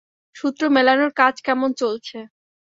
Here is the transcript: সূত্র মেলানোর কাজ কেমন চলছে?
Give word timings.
সূত্র 0.35 0.61
মেলানোর 0.75 1.11
কাজ 1.19 1.35
কেমন 1.47 1.69
চলছে? 1.81 2.17